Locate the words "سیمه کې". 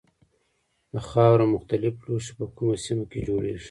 2.85-3.19